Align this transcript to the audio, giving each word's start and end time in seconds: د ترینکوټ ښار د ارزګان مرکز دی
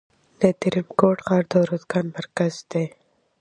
د 0.41 0.41
ترینکوټ 0.61 1.17
ښار 1.25 1.43
د 1.51 1.53
ارزګان 1.63 2.05
مرکز 2.17 2.53
دی 2.71 2.85